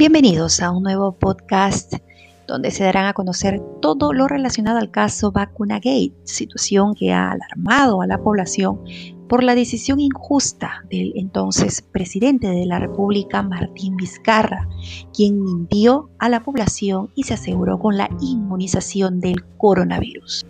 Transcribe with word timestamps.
Bienvenidos 0.00 0.62
a 0.62 0.70
un 0.70 0.82
nuevo 0.82 1.12
podcast 1.12 1.92
donde 2.46 2.70
se 2.70 2.84
darán 2.84 3.04
a 3.04 3.12
conocer 3.12 3.60
todo 3.82 4.14
lo 4.14 4.28
relacionado 4.28 4.78
al 4.78 4.90
caso 4.90 5.30
Vacunagate, 5.30 6.14
situación 6.24 6.94
que 6.94 7.12
ha 7.12 7.32
alarmado 7.32 8.00
a 8.00 8.06
la 8.06 8.16
población 8.16 8.80
por 9.28 9.44
la 9.44 9.54
decisión 9.54 10.00
injusta 10.00 10.86
del 10.88 11.12
entonces 11.16 11.82
presidente 11.82 12.48
de 12.48 12.64
la 12.64 12.78
República, 12.78 13.42
Martín 13.42 13.94
Vizcarra, 13.98 14.66
quien 15.14 15.42
mintió 15.42 16.08
a 16.18 16.30
la 16.30 16.44
población 16.44 17.10
y 17.14 17.24
se 17.24 17.34
aseguró 17.34 17.78
con 17.78 17.98
la 17.98 18.08
inmunización 18.22 19.20
del 19.20 19.44
coronavirus. 19.58 20.46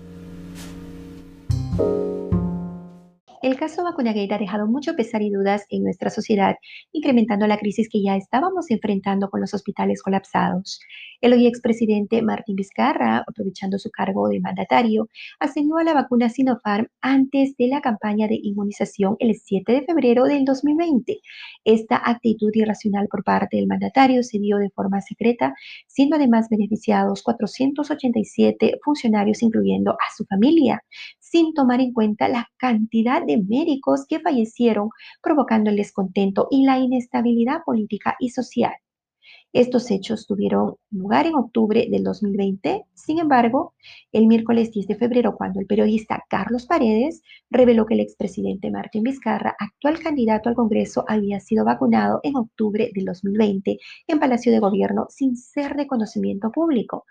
El 3.42 3.56
caso 3.56 3.82
Vacunagate 3.84 4.34
ha 4.34 4.38
dejado 4.38 4.66
mucho 4.66 4.94
pesar 4.94 5.22
y 5.22 5.30
dudas 5.30 5.64
en 5.70 5.82
nuestra 5.82 6.10
sociedad, 6.10 6.56
incrementando 6.92 7.46
la 7.46 7.56
crisis 7.56 7.88
que 7.88 8.02
ya 8.02 8.14
estábamos 8.14 8.70
enfrentando 8.70 9.30
con 9.30 9.40
los 9.40 9.54
hospitales 9.54 10.02
colapsados. 10.02 10.78
El 11.22 11.32
hoy 11.32 11.46
expresidente 11.46 12.20
Martín 12.20 12.56
Vizcarra, 12.56 13.24
aprovechando 13.26 13.78
su 13.78 13.90
cargo 13.90 14.28
de 14.28 14.40
mandatario, 14.40 15.08
asignó 15.38 15.78
a 15.78 15.84
la 15.84 15.95
vacuna 15.95 16.28
Sinopharm 16.28 16.88
antes 17.00 17.56
de 17.56 17.68
la 17.68 17.80
campaña 17.80 18.28
de 18.28 18.38
inmunización 18.42 19.16
el 19.20 19.34
7 19.34 19.72
de 19.72 19.82
febrero 19.84 20.24
del 20.24 20.45
2020. 20.45 21.20
Esta 21.64 21.96
actitud 22.04 22.50
irracional 22.52 23.09
por 23.10 23.24
parte 23.24 23.56
del 23.56 23.68
mandatario 23.68 24.22
se 24.22 24.38
dio 24.38 24.59
de 24.59 24.68
forma 24.68 25.00
secreta, 25.00 25.54
siendo 25.86 26.16
además 26.16 26.48
beneficiados 26.50 27.22
487 27.22 28.80
funcionarios, 28.84 29.43
incluyendo 29.43 29.93
a 29.93 30.15
su 30.15 30.26
familia 30.26 30.82
sin 31.30 31.54
tomar 31.54 31.80
en 31.80 31.92
cuenta 31.92 32.28
la 32.28 32.48
cantidad 32.56 33.24
de 33.24 33.38
médicos 33.38 34.04
que 34.09 34.20
fallecieron, 34.20 34.90
provocando 35.23 35.70
el 35.70 35.76
descontento 35.76 36.48
y 36.50 36.64
la 36.64 36.78
inestabilidad 36.78 37.62
política 37.64 38.16
y 38.18 38.30
social. 38.30 38.74
Estos 39.52 39.90
hechos 39.90 40.29
tuvieron 40.29 40.76
lugar 40.93 41.26
en 41.26 41.34
octubre 41.34 41.88
del 41.90 42.04
2020. 42.04 42.84
Sin 42.95 43.18
embargo, 43.18 43.74
el 44.12 44.29
miércoles 44.29 44.70
10 44.70 44.87
de 44.87 44.95
febrero, 44.95 45.34
cuando 45.34 45.59
el 45.59 45.66
periodista 45.66 46.24
Carlos 46.29 46.66
Paredes 46.66 47.23
reveló 47.51 47.84
que 47.84 47.95
el 47.95 48.01
expresidente 48.01 48.71
Martín 48.71 49.02
Vizcarra, 49.02 49.56
actual 49.59 49.98
candidato 49.98 50.48
al 50.48 50.54
Congreso, 50.54 51.04
había 51.09 51.40
sido 51.40 51.65
vacunado 51.65 52.21
en 52.23 52.37
octubre 52.37 52.93
del 52.95 53.06
2020 53.06 53.78
en 54.06 54.18
Palacio 54.21 54.52
de 54.52 54.60
Gobierno 54.60 55.06
sin 55.09 55.37
ser 55.37 55.74
de 55.74 55.88
conocimiento 55.88 56.52
público. 56.52 57.04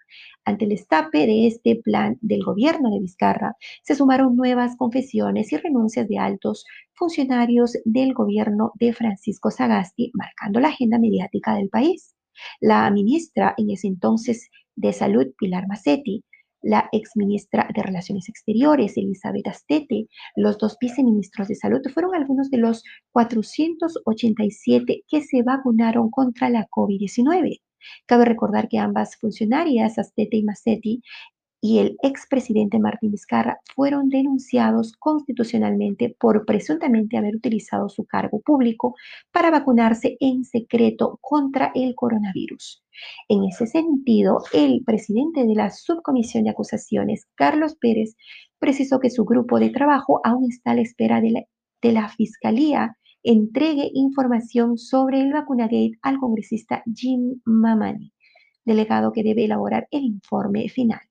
Ante 0.45 0.63
el 0.63 0.71
estape 0.71 1.27
de 1.27 1.47
este 1.47 1.75
plan 1.75 2.17
del 2.21 2.43
gobierno 2.43 2.89
de 2.89 3.01
Vizcarra, 3.01 3.57
se 3.83 3.95
sumaron 3.95 4.37
nuevas 4.37 4.77
confesiones 4.77 5.51
y 5.51 5.57
renuncias 5.57 6.07
de 6.07 6.17
altos 6.17 6.65
funcionarios 6.99 7.77
del 7.85 8.13
gobierno 8.13 8.73
de 8.75 8.93
Francisco 8.93 9.49
Sagasti, 9.49 10.11
marcando 10.13 10.59
la 10.59 10.67
agenda 10.67 10.99
mediática 10.99 11.55
del 11.55 11.69
país. 11.69 12.13
La 12.59 12.91
ministra 12.91 13.55
en 13.57 13.71
ese 13.71 13.87
entonces 13.87 14.49
de 14.75 14.93
Salud, 14.93 15.27
Pilar 15.37 15.67
Massetti, 15.67 16.23
la 16.61 16.89
exministra 16.91 17.69
de 17.73 17.81
Relaciones 17.81 18.27
Exteriores, 18.27 18.97
Elizabeth 18.97 19.47
Astete, 19.47 20.07
los 20.35 20.57
dos 20.57 20.77
viceministros 20.79 21.47
de 21.47 21.55
Salud 21.55 21.81
fueron 21.93 22.15
algunos 22.15 22.49
de 22.49 22.57
los 22.57 22.83
487 23.11 25.03
que 25.07 25.21
se 25.21 25.41
vacunaron 25.41 26.11
contra 26.11 26.49
la 26.49 26.67
COVID-19. 26.67 27.61
Cabe 28.05 28.25
recordar 28.25 28.67
que 28.67 28.77
ambas 28.77 29.15
funcionarias, 29.15 29.97
Astete 29.97 30.35
y 30.35 30.43
Massetti, 30.43 31.01
y 31.61 31.79
el 31.79 31.97
expresidente 32.03 32.79
Martín 32.79 33.11
Vizcarra 33.11 33.59
fueron 33.75 34.09
denunciados 34.09 34.93
constitucionalmente 34.93 36.15
por 36.19 36.45
presuntamente 36.45 37.17
haber 37.17 37.35
utilizado 37.35 37.89
su 37.89 38.05
cargo 38.05 38.39
público 38.41 38.95
para 39.31 39.51
vacunarse 39.51 40.17
en 40.19 40.45
secreto 40.45 41.17
contra 41.21 41.71
el 41.75 41.95
coronavirus. 41.95 42.83
En 43.27 43.43
ese 43.43 43.67
sentido, 43.67 44.43
el 44.53 44.83
presidente 44.85 45.45
de 45.45 45.55
la 45.55 45.69
subcomisión 45.69 46.45
de 46.45 46.51
acusaciones, 46.51 47.27
Carlos 47.35 47.75
Pérez, 47.75 48.15
precisó 48.59 48.99
que 48.99 49.09
su 49.09 49.25
grupo 49.25 49.59
de 49.59 49.69
trabajo 49.69 50.21
aún 50.23 50.49
está 50.49 50.71
a 50.71 50.75
la 50.75 50.81
espera 50.81 51.21
de 51.21 51.31
la, 51.31 51.43
de 51.81 51.91
la 51.91 52.09
Fiscalía 52.09 52.95
entregue 53.23 53.91
información 53.93 54.77
sobre 54.77 55.21
el 55.21 55.33
vacunagate 55.33 55.91
al 56.01 56.19
congresista 56.19 56.83
Jim 56.93 57.41
Mamani, 57.45 58.13
delegado 58.63 59.11
que 59.11 59.23
debe 59.23 59.45
elaborar 59.45 59.87
el 59.91 60.03
informe 60.03 60.69
final. 60.69 61.08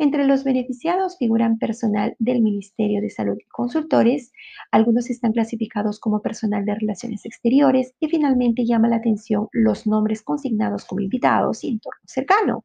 Entre 0.00 0.24
los 0.24 0.44
beneficiados 0.44 1.18
figuran 1.18 1.58
personal 1.58 2.16
del 2.18 2.40
Ministerio 2.40 3.02
de 3.02 3.10
Salud 3.10 3.36
y 3.38 3.46
consultores, 3.48 4.32
algunos 4.70 5.10
están 5.10 5.32
clasificados 5.32 6.00
como 6.00 6.22
personal 6.22 6.64
de 6.64 6.74
relaciones 6.74 7.26
exteriores 7.26 7.92
y 8.00 8.08
finalmente 8.08 8.64
llama 8.64 8.88
la 8.88 8.96
atención 8.96 9.48
los 9.52 9.86
nombres 9.86 10.22
consignados 10.22 10.86
como 10.86 11.02
invitados 11.02 11.64
y 11.64 11.68
entorno 11.68 12.00
cercano. 12.06 12.64